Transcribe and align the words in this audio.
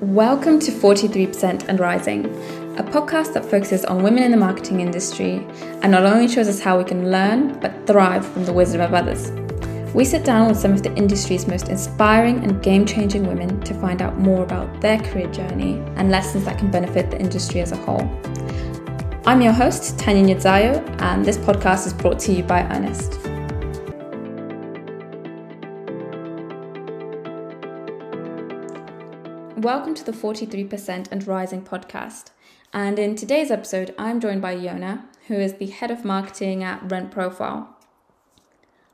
Welcome 0.00 0.60
to 0.60 0.72
43% 0.72 1.68
and 1.68 1.78
Rising, 1.78 2.24
a 2.78 2.82
podcast 2.82 3.34
that 3.34 3.44
focuses 3.44 3.84
on 3.84 4.02
women 4.02 4.22
in 4.22 4.30
the 4.30 4.36
marketing 4.38 4.80
industry 4.80 5.46
and 5.82 5.92
not 5.92 6.06
only 6.06 6.26
shows 6.26 6.48
us 6.48 6.58
how 6.58 6.78
we 6.78 6.84
can 6.84 7.10
learn, 7.10 7.60
but 7.60 7.86
thrive 7.86 8.26
from 8.26 8.46
the 8.46 8.52
wisdom 8.54 8.80
of 8.80 8.94
others. 8.94 9.30
We 9.92 10.06
sit 10.06 10.24
down 10.24 10.48
with 10.48 10.56
some 10.56 10.72
of 10.72 10.82
the 10.82 10.94
industry's 10.94 11.46
most 11.46 11.68
inspiring 11.68 12.42
and 12.42 12.62
game 12.62 12.86
changing 12.86 13.26
women 13.26 13.60
to 13.60 13.74
find 13.74 14.00
out 14.00 14.16
more 14.16 14.42
about 14.42 14.80
their 14.80 14.98
career 15.00 15.30
journey 15.30 15.74
and 15.96 16.10
lessons 16.10 16.46
that 16.46 16.56
can 16.56 16.70
benefit 16.70 17.10
the 17.10 17.20
industry 17.20 17.60
as 17.60 17.72
a 17.72 17.76
whole. 17.76 18.10
I'm 19.26 19.42
your 19.42 19.52
host, 19.52 19.98
Tanya 19.98 20.34
Nidzayo, 20.34 20.82
and 21.02 21.26
this 21.26 21.36
podcast 21.36 21.86
is 21.86 21.92
brought 21.92 22.18
to 22.20 22.32
you 22.32 22.42
by 22.42 22.62
Earnest. 22.62 23.29
Welcome 29.60 29.94
to 29.96 30.04
the 30.04 30.12
43% 30.12 31.08
and 31.12 31.26
Rising 31.26 31.60
podcast. 31.60 32.30
And 32.72 32.98
in 32.98 33.14
today's 33.14 33.50
episode, 33.50 33.94
I'm 33.98 34.18
joined 34.18 34.40
by 34.40 34.56
Yona, 34.56 35.02
who 35.26 35.34
is 35.34 35.52
the 35.52 35.66
head 35.66 35.90
of 35.90 36.02
marketing 36.02 36.64
at 36.64 36.90
Rent 36.90 37.10
Profile. 37.10 37.76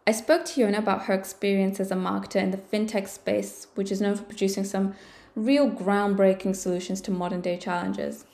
I 0.08 0.10
spoke 0.10 0.44
to 0.46 0.60
Yona 0.60 0.78
about 0.78 1.04
her 1.04 1.14
experience 1.14 1.78
as 1.78 1.92
a 1.92 1.94
marketer 1.94 2.42
in 2.42 2.50
the 2.50 2.56
fintech 2.56 3.06
space, 3.06 3.68
which 3.76 3.92
is 3.92 4.00
known 4.00 4.16
for 4.16 4.24
producing 4.24 4.64
some 4.64 4.96
real 5.36 5.70
groundbreaking 5.70 6.56
solutions 6.56 7.00
to 7.02 7.12
modern 7.12 7.42
day 7.42 7.58
challenges. 7.58 8.24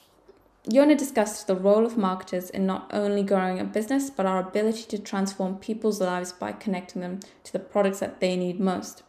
Yona 0.66 0.96
discussed 0.96 1.46
the 1.46 1.54
role 1.54 1.84
of 1.84 1.98
marketers 1.98 2.48
in 2.48 2.64
not 2.64 2.90
only 2.94 3.22
growing 3.22 3.60
a 3.60 3.64
business, 3.64 4.08
but 4.08 4.24
our 4.24 4.38
ability 4.38 4.84
to 4.84 4.98
transform 4.98 5.56
people's 5.56 6.00
lives 6.00 6.32
by 6.32 6.50
connecting 6.50 7.02
them 7.02 7.20
to 7.44 7.52
the 7.52 7.58
products 7.58 8.00
that 8.00 8.20
they 8.20 8.38
need 8.38 8.58
most. 8.58 9.02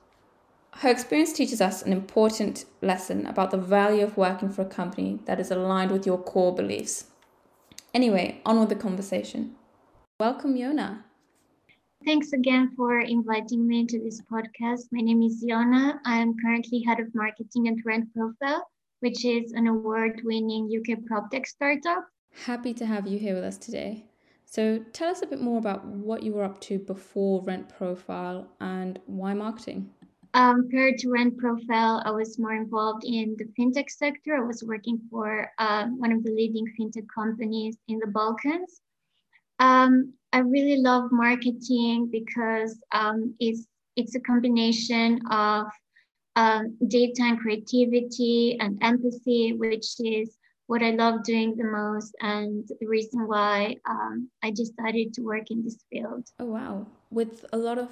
Her 0.77 0.89
experience 0.89 1.31
teaches 1.31 1.61
us 1.61 1.81
an 1.81 1.93
important 1.93 2.65
lesson 2.81 3.25
about 3.25 3.51
the 3.51 3.57
value 3.57 4.03
of 4.03 4.17
working 4.17 4.49
for 4.49 4.63
a 4.63 4.65
company 4.65 5.19
that 5.25 5.39
is 5.39 5.51
aligned 5.51 5.91
with 5.91 6.05
your 6.05 6.17
core 6.17 6.53
beliefs. 6.53 7.05
Anyway, 7.93 8.41
on 8.45 8.59
with 8.59 8.69
the 8.69 8.75
conversation. 8.75 9.55
Welcome, 10.19 10.55
Yona. 10.55 11.03
Thanks 12.03 12.33
again 12.33 12.71
for 12.75 12.99
inviting 12.99 13.65
me 13.65 13.85
to 13.85 13.99
this 13.99 14.21
podcast. 14.29 14.87
My 14.91 14.99
name 14.99 15.21
is 15.21 15.45
Yona. 15.47 15.99
I 16.05 16.17
am 16.17 16.35
currently 16.43 16.83
head 16.85 16.99
of 16.99 17.13
marketing 17.15 17.69
at 17.69 17.85
Rent 17.85 18.13
Profile, 18.13 18.67
which 18.99 19.23
is 19.23 19.53
an 19.53 19.67
award 19.67 20.21
winning 20.25 20.69
UK 20.75 20.99
PropTech 21.09 21.45
startup. 21.45 22.07
Happy 22.45 22.73
to 22.73 22.85
have 22.85 23.07
you 23.07 23.19
here 23.19 23.35
with 23.35 23.43
us 23.43 23.57
today. 23.57 24.05
So, 24.45 24.79
tell 24.91 25.09
us 25.09 25.21
a 25.21 25.27
bit 25.27 25.39
more 25.39 25.59
about 25.59 25.85
what 25.85 26.23
you 26.23 26.33
were 26.33 26.43
up 26.43 26.59
to 26.61 26.77
before 26.79 27.41
Rent 27.43 27.69
Profile 27.69 28.49
and 28.59 28.99
why 29.05 29.33
marketing. 29.33 29.91
Um, 30.35 30.67
prior 30.69 30.93
to 30.97 31.09
Rent 31.09 31.37
Profile, 31.37 32.01
I 32.05 32.11
was 32.11 32.39
more 32.39 32.53
involved 32.55 33.03
in 33.05 33.35
the 33.37 33.45
fintech 33.57 33.89
sector. 33.89 34.35
I 34.35 34.45
was 34.45 34.63
working 34.63 34.99
for 35.11 35.51
uh, 35.59 35.85
one 35.87 36.11
of 36.11 36.23
the 36.23 36.31
leading 36.31 36.65
fintech 36.79 37.05
companies 37.13 37.77
in 37.87 37.99
the 37.99 38.07
Balkans. 38.07 38.81
Um, 39.59 40.13
I 40.31 40.39
really 40.39 40.77
love 40.77 41.11
marketing 41.11 42.09
because 42.11 42.81
um, 42.91 43.35
it's 43.39 43.67
it's 43.95 44.15
a 44.15 44.19
combination 44.19 45.19
of 45.29 45.67
um, 46.35 46.75
data 46.87 47.21
and 47.21 47.39
creativity 47.39 48.57
and 48.59 48.79
empathy, 48.81 49.53
which 49.53 49.85
is 49.99 50.35
what 50.65 50.81
I 50.81 50.91
love 50.91 51.23
doing 51.23 51.55
the 51.55 51.65
most, 51.65 52.15
and 52.21 52.67
the 52.79 52.87
reason 52.87 53.27
why 53.27 53.75
um, 53.87 54.29
I 54.41 54.49
decided 54.49 55.13
to 55.13 55.21
work 55.21 55.51
in 55.51 55.63
this 55.63 55.77
field. 55.91 56.27
Oh 56.39 56.45
wow! 56.45 56.87
With 57.11 57.45
a 57.53 57.57
lot 57.57 57.77
of 57.77 57.89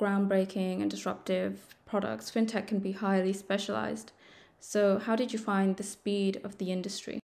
groundbreaking 0.00 0.80
and 0.80 0.90
disruptive 0.90 1.74
products, 1.84 2.30
fintech 2.30 2.66
can 2.66 2.78
be 2.78 2.92
highly 2.92 3.32
specialized. 3.32 4.12
So, 4.58 4.98
how 4.98 5.16
did 5.16 5.32
you 5.32 5.38
find 5.38 5.76
the 5.76 5.82
speed 5.82 6.40
of 6.44 6.58
the 6.58 6.72
industry? 6.72 7.20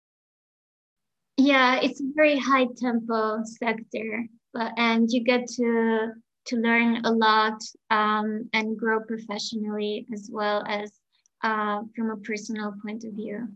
Yeah, 1.38 1.80
it's 1.82 2.02
a 2.02 2.12
very 2.16 2.38
high 2.38 2.68
tempo 2.78 3.42
sector, 3.44 4.26
but 4.54 4.72
and 4.78 5.08
you 5.10 5.24
get 5.24 5.48
to 5.58 6.14
to 6.48 6.56
learn 6.58 7.04
a 7.06 7.12
lot 7.12 7.60
um, 7.90 8.50
and 8.54 8.78
grow 8.78 9.00
professionally 9.02 10.06
as 10.14 10.30
well 10.32 10.64
as 10.68 10.92
uh, 11.44 11.82
from 11.96 12.12
a 12.12 12.18
personal 12.18 12.74
point 12.86 13.04
of 13.04 13.14
view. 13.14 13.48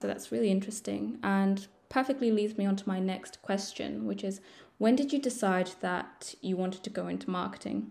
So 0.00 0.06
that's 0.06 0.32
really 0.32 0.50
interesting 0.50 1.18
and 1.22 1.66
perfectly 1.88 2.30
leads 2.30 2.56
me 2.56 2.64
on 2.66 2.76
to 2.76 2.88
my 2.88 3.00
next 3.00 3.42
question, 3.42 4.06
which 4.06 4.24
is 4.24 4.40
when 4.78 4.96
did 4.96 5.12
you 5.12 5.20
decide 5.20 5.72
that 5.80 6.34
you 6.40 6.56
wanted 6.56 6.82
to 6.84 6.90
go 6.90 7.08
into 7.08 7.28
marketing? 7.28 7.90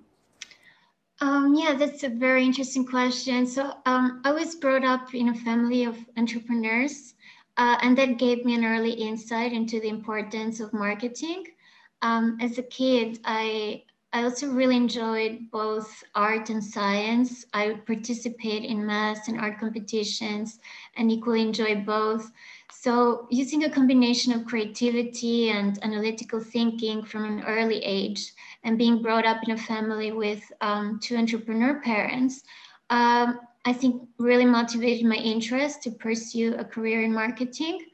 Um, 1.22 1.54
yeah, 1.56 1.76
that's 1.76 2.04
a 2.04 2.10
very 2.10 2.46
interesting 2.46 2.86
question. 2.86 3.46
So 3.46 3.74
um, 3.86 4.22
I 4.24 4.32
was 4.32 4.56
brought 4.56 4.86
up 4.86 5.14
in 5.14 5.30
a 5.30 5.36
family 5.36 5.84
of 5.84 5.98
entrepreneurs, 6.18 7.14
uh, 7.58 7.78
and 7.82 7.98
that 7.98 8.18
gave 8.18 8.46
me 8.46 8.56
an 8.56 8.64
early 8.64 8.92
insight 8.92 9.52
into 9.52 9.80
the 9.82 9.90
importance 9.90 10.60
of 10.62 10.74
marketing. 10.74 11.46
Um, 12.02 12.38
as 12.42 12.58
a 12.58 12.64
kid, 12.64 13.20
I 13.26 13.84
I 14.12 14.24
also 14.24 14.48
really 14.50 14.78
enjoyed 14.78 15.52
both 15.52 16.04
art 16.16 16.50
and 16.50 16.64
science. 16.64 17.46
I 17.54 17.68
would 17.68 17.86
participate 17.86 18.64
in 18.64 18.86
math 18.86 19.28
and 19.28 19.40
art 19.40 19.60
competitions 19.60 20.60
and 20.96 21.12
equally 21.12 21.42
enjoy 21.42 21.76
both. 21.84 22.32
So, 22.72 23.28
using 23.30 23.64
a 23.66 23.70
combination 23.70 24.34
of 24.34 24.46
creativity 24.46 25.50
and 25.50 25.78
analytical 25.84 26.40
thinking 26.40 27.04
from 27.04 27.26
an 27.26 27.44
early 27.44 27.80
age, 27.84 28.34
and 28.64 28.78
being 28.78 29.02
brought 29.02 29.26
up 29.26 29.38
in 29.44 29.52
a 29.52 29.58
family 29.58 30.12
with 30.12 30.44
um, 30.62 31.00
two 31.02 31.16
entrepreneur 31.16 31.82
parents, 31.82 32.44
um, 32.90 33.40
I 33.66 33.74
think 33.74 34.08
really 34.18 34.46
motivated 34.46 35.06
my 35.06 35.16
interest 35.16 35.84
to 35.84 35.92
pursue 35.92 36.56
a 36.56 36.66
career 36.66 37.02
in 37.02 37.14
marketing. 37.14 37.86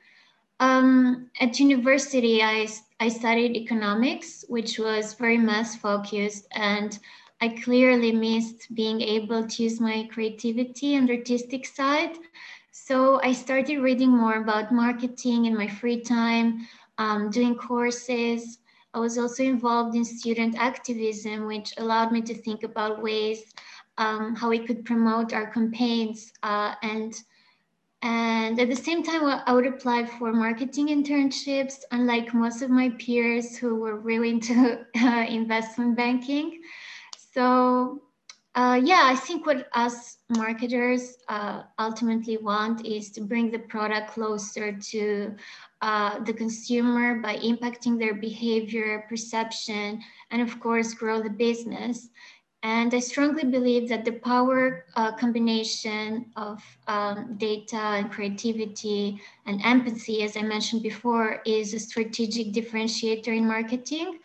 Um, 0.59 1.30
at 1.42 1.59
university, 1.59 2.42
I, 2.42 2.68
I 3.00 3.09
studied 3.09 3.58
economics, 3.58 4.46
which 4.48 4.80
was 4.80 5.14
very 5.14 5.38
math 5.38 5.76
focused, 5.78 6.48
and 6.53 6.97
I 7.42 7.50
clearly 7.50 8.12
missed 8.12 8.74
being 8.74 9.02
able 9.02 9.46
to 9.46 9.64
use 9.64 9.82
my 9.82 10.08
creativity 10.12 10.96
and 10.96 11.09
artistic 11.09 11.66
side. 11.66 12.16
So 12.72 13.20
I 13.22 13.34
started 13.34 13.80
reading 13.80 14.09
more 14.09 14.36
about 14.36 14.72
marketing 14.72 15.46
in 15.46 15.58
my 15.58 15.68
free 15.68 16.00
time, 16.02 16.68
um, 16.97 17.30
doing 17.30 17.56
courses, 17.56 18.59
I 18.95 19.00
was 19.00 19.17
also 19.17 19.44
involved 19.44 19.94
in 19.94 20.06
student 20.06 20.56
activism, 20.57 21.47
which 21.47 21.73
allowed 21.78 22.13
me 22.13 22.22
to 22.22 22.33
think 22.33 22.63
about 22.63 23.03
ways 23.03 23.44
um, 23.97 24.35
how 24.35 24.50
we 24.50 24.59
could 24.59 24.85
promote 24.85 25.33
our 25.33 25.51
campaigns. 25.51 26.31
Uh, 26.41 26.75
and, 26.81 27.13
and 28.01 28.57
at 28.57 28.69
the 28.69 28.75
same 28.75 29.03
time, 29.03 29.25
I 29.45 29.51
would 29.53 29.67
apply 29.67 30.05
for 30.05 30.31
marketing 30.31 30.88
internships, 30.88 31.79
unlike 31.91 32.34
most 32.34 32.61
of 32.61 32.69
my 32.69 32.89
peers 32.97 33.57
who 33.57 33.75
were 33.75 34.00
really 34.00 34.29
into 34.29 34.85
uh, 35.01 35.25
investment 35.28 35.97
banking. 35.97 36.61
So 37.34 38.01
uh, 38.55 38.79
yeah, 38.81 39.01
I 39.03 39.16
think 39.16 39.45
what 39.45 39.67
us 39.73 40.17
marketers 40.29 41.17
uh, 41.27 41.63
ultimately 41.77 42.38
want 42.38 42.85
is 42.85 43.11
to 43.11 43.21
bring 43.21 43.51
the 43.51 43.59
product 43.59 44.11
closer 44.11 44.71
to 44.71 45.35
uh, 45.81 46.23
the 46.23 46.31
consumer 46.31 47.19
by 47.19 47.35
impacting 47.38 47.99
their 47.99 48.13
behavior, 48.13 49.05
perception, 49.09 50.01
and 50.31 50.41
of 50.41 50.57
course, 50.61 50.93
grow 50.93 51.21
the 51.21 51.29
business. 51.29 52.09
And 52.63 52.95
I 52.95 52.99
strongly 52.99 53.43
believe 53.43 53.89
that 53.89 54.05
the 54.05 54.13
power 54.13 54.85
uh, 54.95 55.11
combination 55.11 56.31
of 56.37 56.63
um, 56.87 57.35
data 57.37 57.77
and 57.77 58.09
creativity 58.09 59.22
and 59.45 59.61
empathy, 59.63 60.23
as 60.23 60.37
I 60.37 60.41
mentioned 60.41 60.81
before, 60.81 61.41
is 61.45 61.73
a 61.73 61.79
strategic 61.79 62.53
differentiator 62.53 63.27
in 63.27 63.45
marketing. 63.45 64.19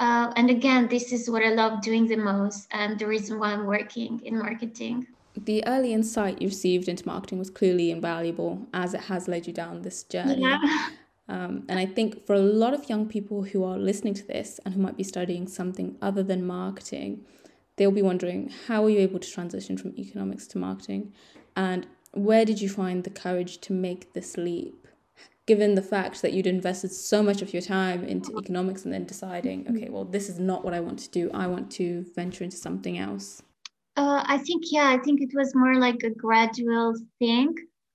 Uh, 0.00 0.32
and 0.36 0.50
again, 0.50 0.88
this 0.88 1.12
is 1.12 1.30
what 1.30 1.42
I 1.42 1.50
love 1.50 1.80
doing 1.82 2.06
the 2.06 2.16
most 2.16 2.66
and 2.72 2.98
the 2.98 3.06
reason 3.06 3.38
why 3.38 3.52
I'm 3.52 3.66
working 3.66 4.20
in 4.24 4.38
marketing. 4.38 5.06
The 5.36 5.64
early 5.66 5.92
insight 5.92 6.42
you 6.42 6.48
received 6.48 6.88
into 6.88 7.06
marketing 7.06 7.38
was 7.38 7.50
clearly 7.50 7.90
invaluable 7.90 8.66
as 8.74 8.94
it 8.94 9.02
has 9.02 9.28
led 9.28 9.46
you 9.46 9.52
down 9.52 9.82
this 9.82 10.02
journey. 10.02 10.42
Yeah. 10.42 10.58
Um, 11.28 11.64
and 11.68 11.78
I 11.78 11.86
think 11.86 12.26
for 12.26 12.34
a 12.34 12.40
lot 12.40 12.74
of 12.74 12.90
young 12.90 13.08
people 13.08 13.44
who 13.44 13.64
are 13.64 13.78
listening 13.78 14.12
to 14.14 14.26
this 14.26 14.60
and 14.64 14.74
who 14.74 14.80
might 14.80 14.96
be 14.96 15.04
studying 15.04 15.46
something 15.46 15.96
other 16.02 16.22
than 16.22 16.44
marketing, 16.44 17.24
they'll 17.76 17.90
be 17.90 18.02
wondering 18.02 18.52
how 18.66 18.82
were 18.82 18.90
you 18.90 18.98
able 18.98 19.20
to 19.20 19.30
transition 19.30 19.78
from 19.78 19.94
economics 19.96 20.46
to 20.48 20.58
marketing? 20.58 21.12
And 21.56 21.86
where 22.12 22.44
did 22.44 22.60
you 22.60 22.68
find 22.68 23.04
the 23.04 23.10
courage 23.10 23.58
to 23.62 23.72
make 23.72 24.12
this 24.12 24.36
leap? 24.36 24.81
Given 25.52 25.74
the 25.74 25.82
fact 25.82 26.22
that 26.22 26.32
you'd 26.32 26.46
invested 26.46 26.90
so 26.90 27.22
much 27.22 27.42
of 27.42 27.52
your 27.52 27.60
time 27.60 28.02
into 28.04 28.38
economics 28.38 28.84
and 28.84 28.94
then 28.94 29.04
deciding, 29.04 29.58
okay, 29.68 29.90
well, 29.90 30.06
this 30.06 30.30
is 30.30 30.38
not 30.38 30.64
what 30.64 30.72
I 30.72 30.80
want 30.80 30.98
to 31.00 31.10
do. 31.10 31.30
I 31.34 31.46
want 31.46 31.70
to 31.72 32.06
venture 32.14 32.42
into 32.42 32.56
something 32.56 32.96
else? 32.96 33.42
Uh, 33.98 34.24
I 34.34 34.38
think, 34.38 34.62
yeah, 34.70 34.88
I 34.88 34.96
think 35.04 35.20
it 35.20 35.32
was 35.34 35.54
more 35.54 35.74
like 35.74 36.00
a 36.04 36.08
gradual 36.26 36.94
thing. 37.18 37.54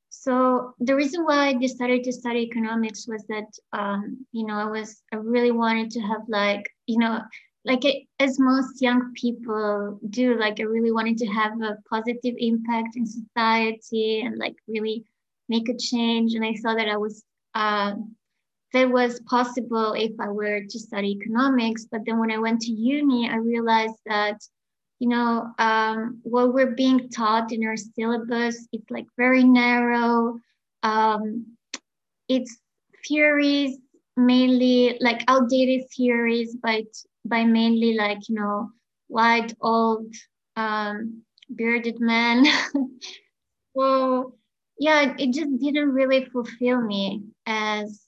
So 0.09 0.75
the 0.77 0.95
reason 0.95 1.25
why 1.25 1.47
I 1.47 1.53
decided 1.53 2.03
to 2.03 2.13
study 2.13 2.41
economics 2.41 3.07
was 3.07 3.23
that, 3.33 3.49
um, 3.73 4.23
you 4.31 4.45
know, 4.45 4.57
I 4.65 4.65
was, 4.65 5.01
I 5.11 5.15
really 5.15 5.51
wanted 5.63 5.89
to 5.95 6.01
have 6.01 6.21
like, 6.27 6.63
you 6.85 6.99
know, 6.99 7.21
like 7.65 7.83
as 8.19 8.39
most 8.39 8.83
young 8.83 9.01
people 9.13 9.99
do 10.09 10.39
like 10.39 10.57
i 10.61 10.63
really 10.63 10.93
wanted 10.97 11.17
to 11.17 11.25
have 11.39 11.51
a 11.61 11.75
positive 11.89 12.35
impact 12.37 12.95
in 12.95 13.05
society 13.05 14.21
and 14.25 14.37
like 14.37 14.55
really 14.69 15.03
make 15.49 15.67
a 15.67 15.77
change 15.77 16.33
and 16.35 16.45
i 16.45 16.53
saw 16.53 16.73
that 16.75 16.87
i 16.87 16.95
was 16.95 17.25
uh, 17.57 17.93
that 18.73 18.89
was 18.89 19.19
possible 19.21 19.93
if 19.93 20.13
i 20.19 20.27
were 20.27 20.61
to 20.71 20.79
study 20.87 21.09
economics 21.19 21.85
but 21.91 22.01
then 22.05 22.19
when 22.19 22.31
i 22.31 22.37
went 22.37 22.59
to 22.61 22.71
uni 22.71 23.29
i 23.29 23.37
realized 23.37 23.99
that 24.05 24.37
you 24.99 25.07
know 25.07 25.51
um, 25.59 26.19
what 26.23 26.53
we're 26.53 26.75
being 26.75 27.09
taught 27.09 27.51
in 27.51 27.65
our 27.65 27.77
syllabus 27.77 28.67
it's 28.71 28.89
like 28.89 29.05
very 29.17 29.43
narrow. 29.43 30.39
Um, 30.83 31.45
it's 32.27 32.57
theories 33.07 33.77
mainly 34.15 34.97
like 34.99 35.23
outdated 35.27 35.87
theories 35.95 36.55
but 36.61 36.85
by 37.25 37.43
mainly 37.43 37.93
like 37.93 38.27
you 38.27 38.35
know 38.35 38.71
white 39.07 39.53
old 39.61 40.13
um, 40.55 41.21
bearded 41.55 41.99
men. 41.99 42.45
So 43.77 44.33
yeah 44.79 45.13
it 45.17 45.33
just 45.33 45.57
didn't 45.59 45.91
really 45.91 46.25
fulfill 46.25 46.81
me 46.81 47.23
as 47.45 48.03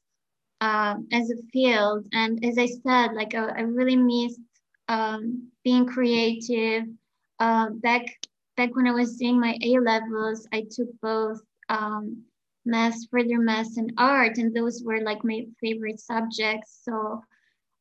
uh, 0.61 0.95
as 1.11 1.29
a 1.31 1.37
field. 1.51 2.07
And 2.13 2.43
as 2.45 2.57
i 2.57 2.65
said 2.67 3.13
like 3.13 3.33
i, 3.35 3.45
I 3.47 3.61
really 3.61 3.95
missed 3.97 4.39
um, 4.87 5.49
being 5.63 5.85
creative. 5.85 6.83
Uh, 7.39 7.69
back 7.71 8.03
back 8.57 8.75
when 8.75 8.87
i 8.87 8.91
was 8.91 9.15
doing 9.17 9.39
my 9.39 9.57
a 9.63 9.79
levels 9.79 10.47
i 10.53 10.61
took 10.69 10.89
both 11.01 11.39
um, 11.69 12.23
math 12.65 12.97
further 13.09 13.39
math 13.39 13.77
and 13.77 13.93
art 13.97 14.37
and 14.37 14.53
those 14.55 14.83
were 14.83 15.01
like 15.01 15.23
my 15.23 15.45
favorite 15.61 15.99
subjects. 15.99 16.81
So 16.83 17.21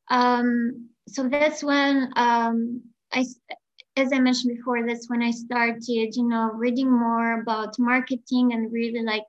um, 0.09 0.89
so 1.07 1.27
that's 1.27 1.63
when 1.63 2.11
um, 2.15 2.81
I, 3.11 3.25
as 3.99 4.13
I 4.13 4.19
mentioned 4.19 4.55
before, 4.57 4.85
that's 4.85 5.09
when 5.09 5.21
I 5.21 5.31
started, 5.31 6.15
you 6.15 6.27
know, 6.27 6.51
reading 6.53 6.91
more 6.91 7.41
about 7.41 7.77
marketing 7.79 8.53
and 8.53 8.71
really 8.71 9.03
like 9.03 9.25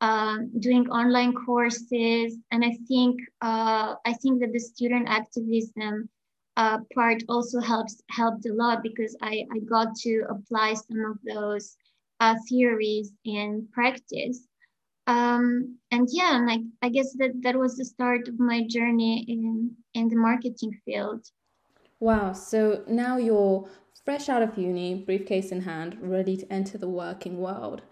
um, 0.00 0.50
doing 0.60 0.88
online 0.90 1.34
courses. 1.34 2.36
And 2.50 2.64
I 2.64 2.76
think 2.88 3.20
uh, 3.42 3.94
I 4.04 4.12
think 4.22 4.40
that 4.40 4.52
the 4.52 4.60
student 4.60 5.08
activism 5.08 6.08
uh, 6.56 6.78
part 6.94 7.22
also 7.28 7.60
helps 7.60 8.00
helped 8.10 8.46
a 8.46 8.52
lot 8.52 8.82
because 8.82 9.16
I, 9.20 9.44
I 9.52 9.58
got 9.60 9.94
to 10.04 10.24
apply 10.30 10.74
some 10.74 11.04
of 11.10 11.18
those 11.26 11.76
uh, 12.20 12.36
theories 12.48 13.12
in 13.24 13.68
practice 13.72 14.46
um, 15.06 15.78
and 15.90 16.08
yeah, 16.10 16.46
I, 16.48 16.64
I 16.82 16.88
guess 16.88 17.12
that 17.18 17.32
that 17.42 17.56
was 17.56 17.76
the 17.76 17.84
start 17.84 18.26
of 18.28 18.38
my 18.38 18.66
journey 18.66 19.24
in 19.28 19.76
in 19.92 20.08
the 20.08 20.16
marketing 20.16 20.80
field. 20.84 21.26
Wow! 22.00 22.32
So 22.32 22.82
now 22.88 23.18
you're 23.18 23.68
fresh 24.04 24.28
out 24.28 24.42
of 24.42 24.58
uni, 24.58 24.94
briefcase 24.94 25.50
in 25.50 25.62
hand, 25.62 25.96
ready 26.00 26.36
to 26.36 26.52
enter 26.52 26.78
the 26.78 26.88
working 26.88 27.38
world. 27.38 27.82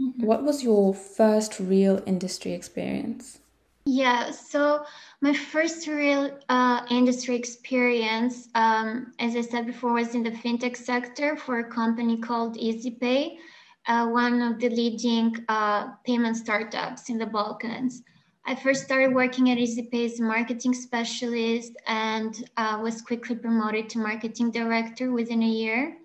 Mm-hmm. 0.00 0.26
What 0.26 0.42
was 0.42 0.62
your 0.62 0.94
first 0.94 1.58
real 1.58 2.02
industry 2.06 2.52
experience? 2.52 3.38
Yeah, 3.84 4.30
so 4.30 4.84
my 5.20 5.34
first 5.34 5.88
real 5.88 6.38
uh, 6.48 6.86
industry 6.90 7.34
experience, 7.34 8.48
um, 8.54 9.12
as 9.18 9.34
I 9.34 9.40
said 9.40 9.66
before, 9.66 9.92
was 9.92 10.14
in 10.14 10.22
the 10.22 10.30
fintech 10.30 10.76
sector 10.76 11.36
for 11.36 11.58
a 11.58 11.64
company 11.64 12.18
called 12.18 12.56
EasyPay 12.56 13.38
uh, 13.86 14.06
one 14.06 14.40
of 14.40 14.58
the 14.60 14.68
leading 14.68 15.36
uh, 15.48 15.88
payment 16.04 16.36
startups 16.36 17.08
in 17.08 17.18
the 17.18 17.26
Balkans. 17.26 18.02
I 18.44 18.54
first 18.56 18.84
started 18.84 19.14
working 19.14 19.50
at 19.50 19.58
EasyPay 19.58 20.04
as 20.04 20.20
a 20.20 20.22
marketing 20.24 20.74
specialist 20.74 21.72
and 21.86 22.50
uh, 22.56 22.80
was 22.82 23.00
quickly 23.00 23.36
promoted 23.36 23.88
to 23.90 23.98
marketing 23.98 24.50
director 24.50 25.12
within 25.12 25.42
a 25.42 25.48
year. 25.48 25.96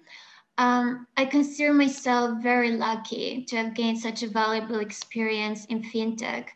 Um, 0.59 1.07
I 1.17 1.25
consider 1.25 1.73
myself 1.73 2.41
very 2.41 2.71
lucky 2.71 3.43
to 3.45 3.57
have 3.57 3.73
gained 3.73 3.99
such 3.99 4.23
a 4.23 4.27
valuable 4.27 4.79
experience 4.79 5.65
in 5.65 5.81
fintech 5.81 6.49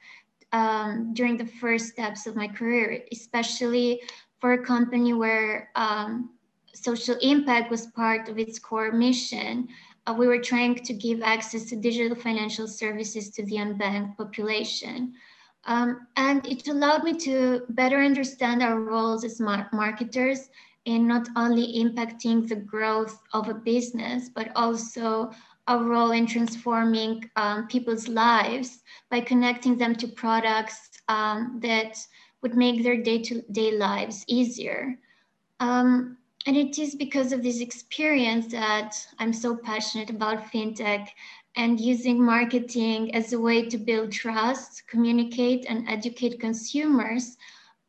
um, 0.51 1.13
during 1.13 1.37
the 1.37 1.45
first 1.45 1.87
steps 1.87 2.27
of 2.27 2.35
my 2.35 2.47
career, 2.47 3.03
especially 3.11 4.01
for 4.39 4.53
a 4.53 4.65
company 4.65 5.13
where 5.13 5.69
um, 5.75 6.31
social 6.73 7.15
impact 7.21 7.71
was 7.71 7.87
part 7.87 8.29
of 8.29 8.37
its 8.37 8.59
core 8.59 8.91
mission 8.91 9.67
uh, 10.07 10.15
we 10.17 10.27
were 10.27 10.39
trying 10.39 10.75
to 10.75 10.93
give 10.93 11.21
access 11.21 11.65
to 11.65 11.75
digital 11.75 12.15
financial 12.15 12.67
services 12.67 13.29
to 13.29 13.45
the 13.45 13.57
unbanked 13.57 14.17
population. 14.17 15.13
Um, 15.65 16.07
and 16.15 16.45
it 16.47 16.67
allowed 16.67 17.03
me 17.03 17.13
to 17.19 17.61
better 17.69 17.97
understand 17.97 18.63
our 18.63 18.79
roles 18.79 19.23
as 19.23 19.39
mar- 19.39 19.69
marketers 19.71 20.49
in 20.85 21.07
not 21.07 21.27
only 21.35 21.83
impacting 21.83 22.47
the 22.47 22.55
growth 22.55 23.21
of 23.33 23.47
a 23.47 23.53
business, 23.53 24.29
but 24.29 24.51
also 24.55 25.31
our 25.67 25.83
role 25.83 26.11
in 26.11 26.25
transforming 26.25 27.29
um, 27.35 27.67
people's 27.67 28.07
lives 28.07 28.81
by 29.09 29.19
connecting 29.21 29.77
them 29.77 29.95
to 29.95 30.07
products 30.07 30.89
um, 31.07 31.59
that 31.61 31.97
would 32.41 32.55
make 32.55 32.83
their 32.83 32.97
day 33.01 33.19
to 33.21 33.41
day 33.51 33.77
lives 33.77 34.25
easier. 34.27 34.97
Um, 35.59 36.17
and 36.47 36.57
it 36.57 36.79
is 36.79 36.95
because 36.95 37.31
of 37.31 37.43
this 37.43 37.61
experience 37.61 38.47
that 38.47 38.95
I'm 39.19 39.31
so 39.31 39.55
passionate 39.55 40.09
about 40.09 40.51
fintech 40.51 41.09
and 41.56 41.80
using 41.80 42.24
marketing 42.24 43.13
as 43.13 43.33
a 43.33 43.39
way 43.39 43.68
to 43.68 43.77
build 43.77 44.12
trust, 44.12 44.88
communicate, 44.88 45.65
and 45.68 45.88
educate 45.89 46.39
consumers 46.39 47.38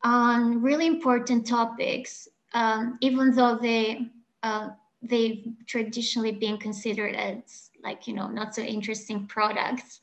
on 0.02 0.60
really 0.60 0.86
important 0.86 1.46
topics, 1.46 2.28
um, 2.54 2.98
even 3.00 3.34
though 3.34 3.56
they 3.56 4.08
uh, 4.42 4.70
they've 5.02 5.46
traditionally 5.66 6.32
been 6.32 6.58
considered 6.58 7.14
as 7.14 7.70
like 7.82 8.06
you 8.06 8.14
know 8.14 8.28
not 8.28 8.54
so 8.54 8.62
interesting 8.62 9.26
products. 9.26 10.00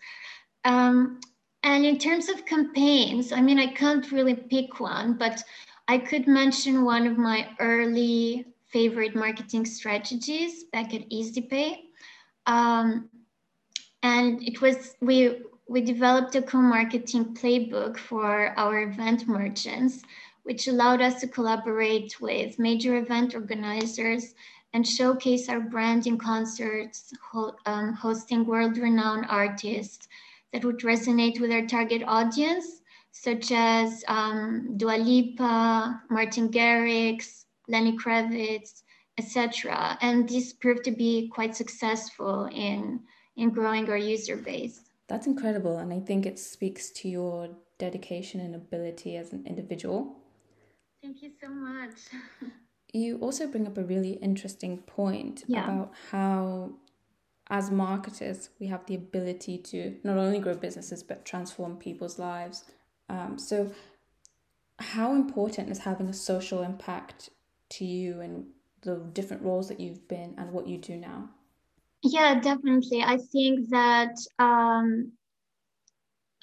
Um, 0.66 1.20
and 1.64 1.86
in 1.86 1.98
terms 1.98 2.30
of 2.30 2.46
campaigns, 2.46 3.34
I 3.34 3.42
mean, 3.42 3.60
I 3.60 3.68
can't 3.68 4.10
really 4.12 4.36
pick 4.36 4.80
one, 4.80 5.14
but 5.18 5.44
I 5.90 5.98
could 5.98 6.28
mention 6.28 6.86
one 6.86 7.06
of 7.06 7.18
my 7.18 7.50
early 7.60 8.46
favorite 8.68 9.16
marketing 9.16 9.66
strategies 9.66 10.66
back 10.66 10.94
at 10.94 11.10
EasyPay. 11.10 11.80
Um, 12.46 13.10
and 14.04 14.42
it 14.44 14.62
was, 14.62 14.96
we, 15.01 15.42
we 15.68 15.81
developed 15.81 16.36
a 16.36 16.42
co-marketing 16.42 17.36
playbook 17.36 17.98
for 17.98 18.54
our 18.57 18.81
event 18.81 19.28
merchants, 19.28 20.01
which 20.44 20.68
allowed 20.68 21.01
us 21.01 21.19
to 21.22 21.28
collaborate 21.28 22.19
with 22.19 22.57
major 22.60 22.98
event 22.98 23.36
organizers 23.36 24.34
and 24.74 24.88
showcase 24.88 25.50
our 25.50 25.60
brand 25.60 26.07
in 26.07 26.18
concerts, 26.18 27.13
ho- 27.31 27.56
um, 27.66 27.94
hosting 27.94 28.46
world-renowned 28.46 29.25
artists 29.30 30.07
that 30.54 30.63
would 30.63 30.80
resonate 30.80 31.39
with 31.39 31.51
our 31.51 31.65
target 31.65 32.03
audience 32.06 32.79
such 33.12 33.51
as 33.51 34.03
um, 34.08 34.77
Dua 34.77 34.98
Lipa, 34.98 36.01
Martin 36.10 36.50
Garrix, 36.50 37.46
Lenny 37.68 37.98
Kravitz, 37.98 38.84
etc. 39.18 39.98
And 40.01 40.27
this 40.29 40.53
proved 40.53 40.86
to 40.86 40.91
be 40.91 41.27
quite 41.27 41.56
successful 41.56 42.46
in, 42.46 43.01
in 43.39 43.50
growing 43.50 43.89
our 43.89 43.98
user 43.98 44.36
base. 44.36 44.81
That's 45.08 45.27
incredible. 45.27 45.77
And 45.77 45.91
I 45.91 46.00
think 46.00 46.25
it 46.25 46.38
speaks 46.38 46.91
to 46.91 47.10
your 47.10 47.50
dedication 47.77 48.39
and 48.41 48.53
ability 48.55 49.15
as 49.15 49.34
an 49.34 49.46
individual. 49.48 50.15
Thank 51.01 51.22
you 51.24 51.31
so 51.41 51.50
much. 51.50 51.98
you 52.93 53.17
also 53.17 53.48
bring 53.48 53.65
up 53.65 53.77
a 53.77 53.84
really 53.84 54.13
interesting 54.13 54.79
point 54.79 55.43
yeah. 55.48 55.63
about 55.63 55.93
how 56.12 56.72
as 57.51 57.72
marketers 57.72 58.50
we 58.60 58.67
have 58.67 58.86
the 58.86 58.93
ability 58.93 59.58
to 59.58 59.96
not 60.03 60.17
only 60.17 60.39
grow 60.39 60.53
businesses 60.53 61.01
but 61.01 61.25
transform 61.25 61.77
people's 61.77 62.19
lives 62.19 62.65
um, 63.10 63.38
so, 63.38 63.72
how 64.77 65.13
important 65.13 65.69
is 65.69 65.79
having 65.79 66.08
a 66.08 66.13
social 66.13 66.62
impact 66.62 67.31
to 67.69 67.86
you 67.86 68.22
and 68.22 68.46
the 68.81 68.96
different 69.13 69.43
roles 69.43 69.67
that 69.67 69.79
you've 69.79 70.08
been 70.08 70.36
and 70.38 70.51
what 70.53 70.67
you 70.67 70.77
do 70.77 70.96
now? 70.96 71.29
Yeah, 72.03 72.39
definitely. 72.41 73.03
I 73.03 73.18
think 73.18 73.70
that 73.70 74.15
um, 74.38 75.13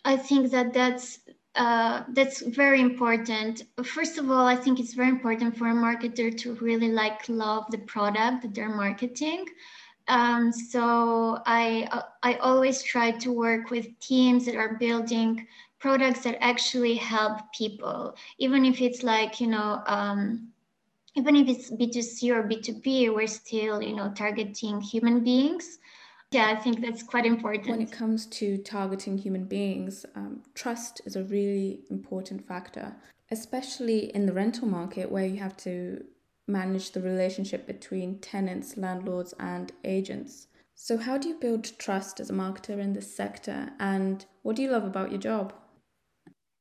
I 0.04 0.16
think 0.16 0.50
that 0.52 0.72
that's 0.72 1.18
uh, 1.54 2.04
that's 2.10 2.40
very 2.42 2.80
important. 2.80 3.62
First 3.84 4.18
of 4.18 4.30
all, 4.30 4.46
I 4.46 4.56
think 4.56 4.78
it's 4.78 4.94
very 4.94 5.08
important 5.08 5.56
for 5.56 5.68
a 5.68 5.74
marketer 5.74 6.36
to 6.38 6.54
really 6.56 6.88
like 6.90 7.28
love 7.28 7.64
the 7.70 7.78
product 7.78 8.42
that 8.42 8.54
they're 8.54 8.74
marketing. 8.74 9.46
Um, 10.08 10.52
so 10.52 11.42
I 11.46 12.02
I 12.22 12.34
always 12.36 12.82
try 12.82 13.10
to 13.12 13.32
work 13.32 13.70
with 13.70 13.98
teams 14.00 14.46
that 14.46 14.56
are 14.56 14.76
building 14.78 15.46
products 15.78 16.22
that 16.24 16.38
actually 16.42 16.96
help 16.96 17.38
people, 17.52 18.16
even 18.38 18.64
if 18.64 18.80
it's 18.80 19.02
like, 19.02 19.40
you 19.40 19.46
know, 19.48 19.82
um, 19.86 20.52
even 21.16 21.34
if 21.34 21.48
it's 21.48 21.70
B2C 21.70 22.30
or 22.30 22.42
B2B, 22.42 23.14
we're 23.14 23.26
still, 23.26 23.82
you 23.82 23.96
know, 23.96 24.12
targeting 24.14 24.80
human 24.80 25.24
beings. 25.24 25.78
Yeah, 26.30 26.50
I 26.50 26.56
think 26.56 26.82
that's 26.82 27.02
quite 27.02 27.24
important. 27.24 27.68
When 27.68 27.80
it 27.80 27.90
comes 27.90 28.26
to 28.26 28.58
targeting 28.58 29.16
human 29.16 29.46
beings, 29.46 30.04
um, 30.14 30.42
trust 30.54 31.00
is 31.06 31.16
a 31.16 31.24
really 31.24 31.80
important 31.90 32.46
factor, 32.46 32.94
especially 33.30 34.14
in 34.14 34.26
the 34.26 34.32
rental 34.32 34.68
market 34.68 35.10
where 35.10 35.24
you 35.24 35.38
have 35.38 35.56
to 35.58 36.04
manage 36.46 36.92
the 36.92 37.00
relationship 37.00 37.66
between 37.66 38.18
tenants, 38.18 38.76
landlords, 38.76 39.34
and 39.40 39.72
agents. 39.84 40.48
So, 40.74 40.98
how 40.98 41.16
do 41.16 41.28
you 41.28 41.38
build 41.38 41.78
trust 41.78 42.20
as 42.20 42.28
a 42.28 42.34
marketer 42.34 42.78
in 42.78 42.92
this 42.92 43.16
sector, 43.16 43.70
and 43.80 44.26
what 44.42 44.56
do 44.56 44.62
you 44.62 44.70
love 44.70 44.84
about 44.84 45.10
your 45.10 45.20
job? 45.20 45.54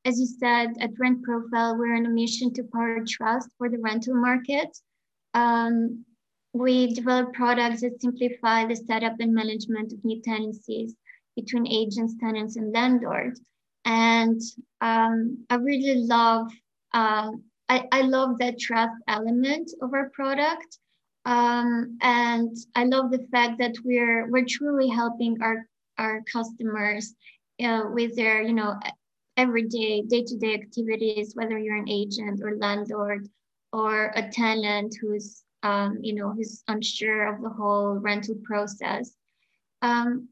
As 0.05 0.19
you 0.19 0.27
said, 0.27 0.75
at 0.79 0.91
Rent 0.99 1.23
Profile, 1.23 1.75
we're 1.75 1.95
on 1.95 2.05
a 2.05 2.09
mission 2.09 2.53
to 2.53 2.63
power 2.71 3.03
trust 3.07 3.49
for 3.57 3.69
the 3.69 3.79
rental 3.79 4.13
market. 4.13 4.69
Um, 5.33 6.05
we 6.53 6.93
develop 6.93 7.33
products 7.33 7.81
that 7.81 7.99
simplify 7.99 8.65
the 8.65 8.75
setup 8.75 9.15
and 9.19 9.33
management 9.33 9.91
of 9.93 10.05
new 10.05 10.21
tenancies 10.21 10.93
between 11.35 11.65
agents, 11.65 12.13
tenants, 12.19 12.55
and 12.55 12.71
landlords. 12.71 13.41
And 13.83 14.39
um, 14.79 15.43
I 15.49 15.55
really 15.55 15.95
love, 15.95 16.51
uh, 16.93 17.31
I, 17.67 17.87
I 17.91 18.01
love 18.01 18.37
that 18.37 18.59
trust 18.59 18.93
element 19.07 19.71
of 19.81 19.91
our 19.91 20.11
product. 20.11 20.77
Um, 21.25 21.97
and 22.01 22.55
I 22.75 22.83
love 22.83 23.09
the 23.09 23.25
fact 23.31 23.57
that 23.57 23.73
we're 23.83 24.29
we're 24.29 24.45
truly 24.47 24.87
helping 24.87 25.41
our 25.41 25.65
our 25.97 26.21
customers 26.31 27.15
uh, 27.63 27.85
with 27.91 28.15
their 28.15 28.43
you 28.43 28.53
know 28.53 28.75
everyday 29.37 30.01
day-to-day 30.01 30.53
activities, 30.53 31.35
whether 31.35 31.57
you're 31.57 31.77
an 31.77 31.89
agent 31.89 32.41
or 32.43 32.57
landlord 32.57 33.27
or 33.73 34.11
a 34.15 34.29
tenant 34.29 34.95
who's 35.01 35.43
um, 35.63 35.97
you 36.01 36.13
know 36.13 36.31
who's 36.31 36.63
unsure 36.67 37.27
of 37.27 37.41
the 37.41 37.49
whole 37.49 37.95
rental 37.95 38.35
process. 38.43 39.15
Um, 39.81 40.29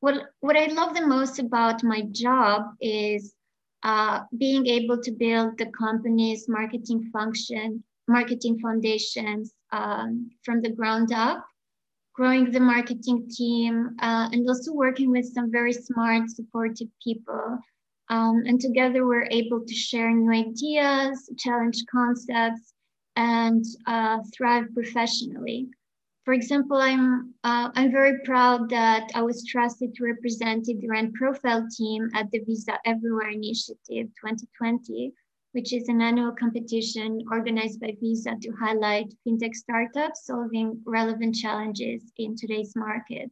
what 0.00 0.30
what 0.40 0.56
I 0.56 0.66
love 0.66 0.94
the 0.94 1.06
most 1.06 1.38
about 1.38 1.84
my 1.84 2.02
job 2.10 2.74
is 2.80 3.34
uh, 3.82 4.20
being 4.36 4.66
able 4.66 5.00
to 5.02 5.12
build 5.12 5.58
the 5.58 5.66
company's 5.66 6.48
marketing 6.48 7.10
function, 7.12 7.84
marketing 8.08 8.58
foundations 8.58 9.54
um, 9.72 10.30
from 10.44 10.60
the 10.60 10.70
ground 10.70 11.12
up, 11.12 11.44
growing 12.14 12.50
the 12.50 12.60
marketing 12.60 13.28
team, 13.30 13.96
uh, 14.00 14.28
and 14.32 14.46
also 14.48 14.72
working 14.72 15.10
with 15.10 15.26
some 15.26 15.50
very 15.50 15.72
smart, 15.72 16.28
supportive 16.30 16.88
people. 17.02 17.58
Um, 18.10 18.42
and 18.44 18.60
together 18.60 19.06
we're 19.06 19.28
able 19.30 19.64
to 19.64 19.74
share 19.74 20.10
new 20.10 20.32
ideas, 20.32 21.30
challenge 21.38 21.84
concepts, 21.90 22.74
and 23.14 23.64
uh, 23.86 24.18
thrive 24.36 24.66
professionally. 24.74 25.68
For 26.24 26.34
example, 26.34 26.76
I'm, 26.76 27.34
uh, 27.44 27.70
I'm 27.74 27.92
very 27.92 28.18
proud 28.24 28.68
that 28.70 29.10
I 29.14 29.22
was 29.22 29.46
trusted 29.46 29.94
to 29.94 30.04
represent 30.04 30.64
the 30.64 30.88
Rent 30.88 31.14
Profile 31.14 31.66
team 31.76 32.08
at 32.14 32.28
the 32.32 32.40
Visa 32.40 32.78
Everywhere 32.84 33.30
Initiative 33.30 33.78
2020, 33.88 35.12
which 35.52 35.72
is 35.72 35.88
an 35.88 36.02
annual 36.02 36.32
competition 36.32 37.20
organized 37.30 37.80
by 37.80 37.96
Visa 38.00 38.34
to 38.40 38.52
highlight 38.60 39.14
fintech 39.26 39.54
startups 39.54 40.26
solving 40.26 40.82
relevant 40.84 41.36
challenges 41.36 42.12
in 42.18 42.36
today's 42.36 42.74
market. 42.74 43.30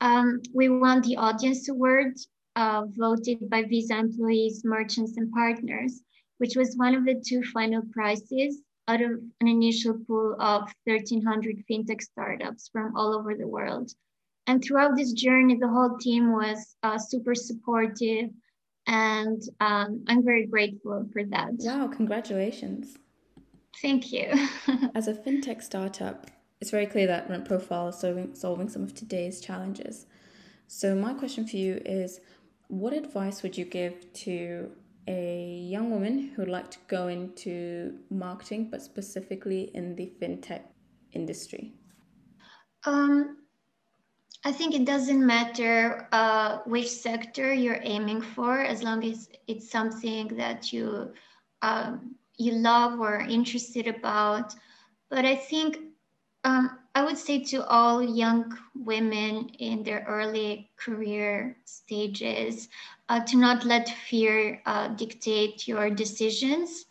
Um, 0.00 0.40
we 0.54 0.68
won 0.68 1.02
the 1.02 1.16
Audience 1.16 1.68
Award, 1.68 2.14
uh, 2.56 2.86
voted 2.88 3.48
by 3.48 3.62
Visa 3.62 3.96
employees, 3.96 4.62
merchants, 4.64 5.16
and 5.16 5.30
partners, 5.32 6.02
which 6.38 6.56
was 6.56 6.76
one 6.76 6.94
of 6.94 7.04
the 7.04 7.22
two 7.26 7.42
final 7.52 7.82
prizes 7.92 8.62
out 8.88 9.02
of 9.02 9.10
an 9.40 9.48
initial 9.48 9.98
pool 10.06 10.36
of 10.40 10.72
1,300 10.84 11.64
fintech 11.70 12.00
startups 12.00 12.68
from 12.72 12.96
all 12.96 13.14
over 13.14 13.34
the 13.34 13.46
world. 13.46 13.90
And 14.46 14.62
throughout 14.62 14.96
this 14.96 15.12
journey, 15.12 15.56
the 15.60 15.68
whole 15.68 15.98
team 15.98 16.32
was 16.32 16.76
uh, 16.82 16.98
super 16.98 17.34
supportive, 17.34 18.30
and 18.86 19.42
um, 19.60 20.04
I'm 20.06 20.24
very 20.24 20.46
grateful 20.46 21.08
for 21.12 21.24
that. 21.24 21.50
Wow, 21.58 21.88
congratulations. 21.88 22.96
Thank 23.82 24.12
you. 24.12 24.32
As 24.94 25.08
a 25.08 25.14
fintech 25.14 25.62
startup, 25.62 26.28
it's 26.60 26.70
very 26.70 26.86
clear 26.86 27.08
that 27.08 27.28
Rent 27.28 27.44
Profile 27.44 27.88
is 27.88 27.98
solving, 27.98 28.34
solving 28.34 28.68
some 28.68 28.82
of 28.82 28.94
today's 28.94 29.40
challenges. 29.40 30.06
So, 30.68 30.94
my 30.94 31.14
question 31.14 31.46
for 31.46 31.56
you 31.56 31.80
is 31.84 32.20
what 32.68 32.92
advice 32.92 33.42
would 33.42 33.56
you 33.56 33.64
give 33.64 34.12
to 34.12 34.70
a 35.08 35.64
young 35.70 35.90
woman 35.90 36.32
who'd 36.34 36.48
like 36.48 36.70
to 36.72 36.78
go 36.88 37.08
into 37.08 37.98
marketing, 38.10 38.68
but 38.70 38.82
specifically 38.82 39.70
in 39.74 39.94
the 39.94 40.12
fintech 40.20 40.62
industry? 41.12 41.74
Um, 42.84 43.38
I 44.44 44.52
think 44.52 44.74
it 44.74 44.84
doesn't 44.84 45.24
matter 45.24 46.08
uh, 46.12 46.58
which 46.66 46.88
sector 46.88 47.52
you're 47.52 47.80
aiming 47.82 48.20
for, 48.20 48.60
as 48.60 48.82
long 48.82 49.04
as 49.04 49.28
it's 49.46 49.70
something 49.70 50.28
that 50.36 50.72
you 50.72 51.12
um, 51.62 52.14
you 52.36 52.52
love 52.52 53.00
or 53.00 53.20
interested 53.20 53.88
about. 53.88 54.54
But 55.08 55.24
I 55.24 55.34
think 55.36 55.78
um, 56.44 56.78
I 56.96 57.04
would 57.04 57.18
say 57.18 57.44
to 57.52 57.62
all 57.66 58.02
young 58.02 58.56
women 58.74 59.50
in 59.58 59.82
their 59.82 60.02
early 60.08 60.70
career 60.78 61.58
stages 61.66 62.70
uh, 63.10 63.20
to 63.20 63.36
not 63.36 63.66
let 63.66 63.90
fear 63.90 64.62
uh, 64.64 64.88
dictate 64.88 65.68
your 65.68 65.90
decisions. 65.90 66.86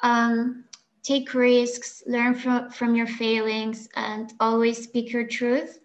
Um, 0.00 0.64
take 1.02 1.34
risks, 1.34 2.02
learn 2.06 2.36
from, 2.36 2.70
from 2.70 2.94
your 2.94 3.06
failings, 3.06 3.86
and 3.96 4.32
always 4.40 4.82
speak 4.82 5.12
your 5.12 5.26
truth. 5.26 5.78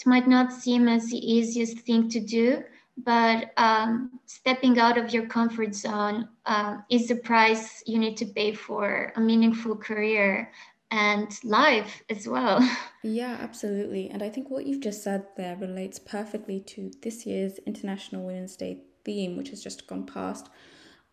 It 0.00 0.06
might 0.06 0.26
not 0.26 0.50
seem 0.50 0.88
as 0.88 1.10
the 1.10 1.18
easiest 1.18 1.80
thing 1.80 2.08
to 2.08 2.20
do, 2.20 2.62
but 2.96 3.52
um, 3.58 4.20
stepping 4.24 4.78
out 4.78 4.96
of 4.96 5.12
your 5.12 5.26
comfort 5.26 5.74
zone 5.74 6.30
uh, 6.46 6.78
is 6.88 7.08
the 7.08 7.16
price 7.16 7.82
you 7.86 7.98
need 7.98 8.16
to 8.16 8.24
pay 8.24 8.54
for 8.54 9.12
a 9.16 9.20
meaningful 9.20 9.76
career 9.76 10.50
and 10.90 11.32
life 11.44 12.02
as 12.08 12.26
well. 12.28 12.60
Yeah, 13.02 13.36
absolutely. 13.40 14.10
And 14.10 14.22
I 14.24 14.28
think 14.28 14.50
what 14.50 14.66
you've 14.66 14.80
just 14.82 15.04
said 15.04 15.24
there 15.36 15.56
relates 15.56 16.00
perfectly 16.00 16.60
to 16.62 16.90
this 17.00 17.24
year's 17.26 17.58
International 17.58 18.24
Women's 18.24 18.56
Day 18.56 18.82
theme, 19.04 19.36
which 19.36 19.50
has 19.50 19.62
just 19.62 19.86
gone 19.86 20.04
past, 20.04 20.48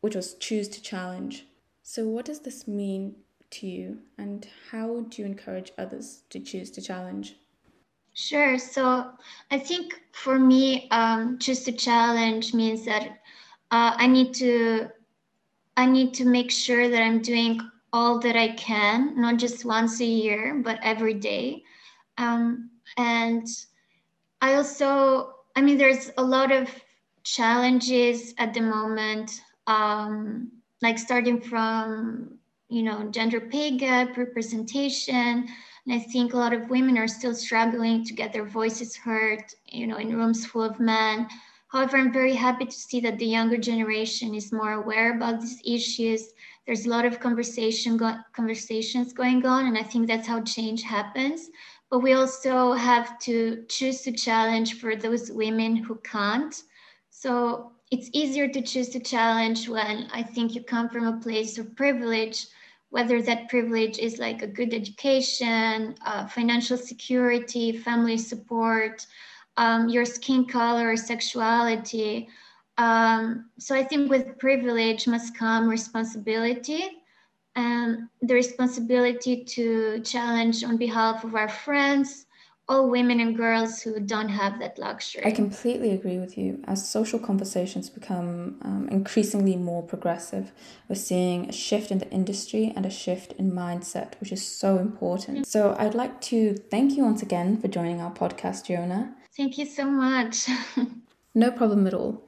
which 0.02 0.16
was 0.16 0.34
choose 0.34 0.68
to 0.70 0.82
challenge. 0.82 1.46
So, 1.84 2.08
what 2.08 2.26
does 2.26 2.40
this 2.40 2.68
mean 2.68 3.18
to 3.52 3.68
you, 3.68 4.00
and 4.18 4.48
how 4.72 5.02
do 5.02 5.22
you 5.22 5.28
encourage 5.28 5.72
others 5.78 6.24
to 6.32 6.40
choose 6.40 6.72
to 6.72 6.82
challenge? 6.82 7.36
Sure. 8.16 8.58
So, 8.58 9.12
I 9.52 9.60
think 9.60 10.02
for 10.12 10.40
me, 10.40 10.88
um, 10.90 11.38
choose 11.38 11.64
to 11.66 11.72
challenge 11.72 12.54
means 12.56 12.84
that 12.86 13.20
uh, 13.70 13.94
I 13.96 14.08
need 14.08 14.34
to 14.36 14.90
I 15.78 15.86
need 15.86 16.14
to 16.16 16.26
make 16.26 16.52
sure 16.52 16.90
that 16.90 17.02
I'm 17.02 17.22
doing 17.22 17.60
all 17.96 18.20
that 18.20 18.36
I 18.36 18.50
can, 18.50 19.14
not 19.16 19.38
just 19.38 19.64
once 19.64 20.02
a 20.02 20.06
year, 20.06 20.62
but 20.62 20.80
every 20.84 21.14
day. 21.14 21.64
Um, 22.18 22.70
and 22.98 23.48
I 24.42 24.56
also, 24.56 25.36
I 25.56 25.62
mean, 25.62 25.78
there's 25.78 26.12
a 26.18 26.22
lot 26.22 26.52
of 26.52 26.70
challenges 27.24 28.34
at 28.38 28.54
the 28.54 28.60
moment, 28.60 29.40
um, 29.68 30.52
like 30.82 31.00
starting 31.00 31.40
from, 31.40 32.38
you 32.68 32.84
know, 32.84 33.10
gender 33.12 33.40
pay 33.40 33.78
gap, 33.78 34.18
representation. 34.18 35.48
And 35.86 35.94
I 35.94 36.00
think 36.00 36.34
a 36.34 36.38
lot 36.38 36.52
of 36.52 36.70
women 36.70 36.98
are 36.98 37.08
still 37.08 37.34
struggling 37.34 38.04
to 38.04 38.14
get 38.14 38.34
their 38.34 38.44
voices 38.60 38.98
heard, 38.98 39.42
you 39.68 39.88
know, 39.88 39.96
in 39.96 40.18
rooms 40.18 40.46
full 40.46 40.64
of 40.64 40.82
men. 40.82 41.30
However, 41.70 41.96
I'm 41.96 42.12
very 42.12 42.36
happy 42.36 42.66
to 42.66 42.72
see 42.72 43.00
that 43.02 43.20
the 43.20 43.26
younger 43.26 43.58
generation 43.58 44.36
is 44.36 44.52
more 44.52 44.74
aware 44.74 45.16
about 45.16 45.40
these 45.40 45.62
issues 45.64 46.34
there's 46.66 46.86
a 46.86 46.90
lot 46.90 47.06
of 47.06 47.20
conversation 47.20 47.98
go- 47.98 48.20
conversations 48.34 49.14
going 49.14 49.46
on 49.46 49.68
and 49.68 49.78
i 49.78 49.84
think 49.84 50.08
that's 50.08 50.28
how 50.28 50.42
change 50.42 50.84
happens. 50.84 51.50
But 51.92 52.00
we 52.00 52.14
also 52.14 52.74
have 52.74 53.20
to 53.20 53.64
choose 53.70 54.02
to 54.02 54.12
challenge 54.12 54.80
for 54.80 54.96
those 54.96 55.32
women 55.32 55.76
who 55.76 55.96
can't. 56.04 56.54
So 57.12 57.74
it's 57.92 58.10
easier 58.14 58.48
to 58.48 58.62
choose 58.62 58.90
to 58.90 59.00
challenge 59.00 59.70
when 59.70 60.08
i 60.12 60.24
think 60.24 60.56
you 60.56 60.64
come 60.64 60.90
from 60.90 61.08
a 61.08 61.20
place 61.20 61.58
of 61.58 61.76
privilege 61.76 62.48
whether 62.90 63.22
that 63.22 63.50
privilege 63.50 64.00
is 64.00 64.20
like 64.20 64.42
a 64.42 64.48
good 64.48 64.74
education 64.74 65.96
uh, 66.06 66.26
financial 66.28 66.78
security 66.78 67.72
family 67.78 68.18
support 68.18 69.06
um, 69.58 69.88
your 69.90 70.06
skin 70.06 70.46
color 70.46 70.98
sexuality 70.98 72.28
um, 72.78 73.50
so 73.58 73.76
I 73.76 73.84
think 73.84 74.10
with 74.10 74.38
privilege 74.38 75.08
must 75.08 75.38
come 75.38 75.68
responsibility 75.68 77.04
and 77.56 78.10
the 78.22 78.34
responsibility 78.34 79.44
to 79.46 80.02
challenge 80.02 80.64
on 80.64 80.76
behalf 80.76 81.24
of 81.24 81.36
our 81.36 81.48
friends, 81.48 82.26
all 82.68 82.90
women 82.90 83.22
and 83.22 83.38
girls 83.38 83.82
who 83.82 84.00
don't 84.00 84.28
have 84.28 84.60
that 84.60 84.78
luxury. 84.78 85.24
I 85.24 85.32
completely 85.32 85.92
agree 85.92 86.18
with 86.18 86.38
you. 86.38 86.62
As 86.68 86.90
social 86.90 87.20
conversations 87.20 87.90
become 87.90 88.58
um, 88.64 88.90
increasingly 88.92 89.56
more 89.56 89.84
progressive, 89.84 90.52
we're 90.90 90.96
seeing 90.96 91.48
a 91.48 91.54
shift 91.54 91.92
in 91.92 92.00
the 92.00 92.10
industry 92.10 92.74
and 92.76 92.86
a 92.86 92.90
shift 92.90 93.34
in 93.34 93.52
mindset, 93.52 94.20
which 94.20 94.34
is 94.34 94.46
so 94.46 94.80
important. 94.80 95.38
Mm-hmm. 95.38 95.44
So 95.44 95.76
I'd 95.80 95.96
like 95.96 96.20
to 96.22 96.56
thank 96.72 96.98
you 96.98 97.04
once 97.04 97.22
again 97.22 97.62
for 97.62 97.70
joining 97.70 98.02
our 98.02 98.12
podcast, 98.12 98.68
Yona. 98.68 99.14
Thank 99.38 99.58
you 99.58 99.66
so 99.66 99.86
much. 99.86 100.50
no 101.36 101.52
problem 101.52 101.88
at 101.88 101.94
all. 101.94 102.25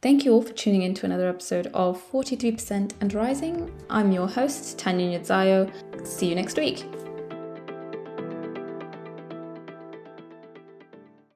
Thank 0.00 0.24
you 0.24 0.32
all 0.32 0.42
for 0.42 0.52
tuning 0.52 0.82
in 0.82 0.94
to 0.94 1.06
another 1.06 1.28
episode 1.28 1.66
of 1.74 2.00
43% 2.12 2.92
and 3.00 3.12
Rising. 3.12 3.68
I'm 3.90 4.12
your 4.12 4.28
host, 4.28 4.78
Tanya 4.78 5.18
Nyazayo. 5.18 6.06
See 6.06 6.28
you 6.28 6.36
next 6.36 6.56
week. 6.56 6.84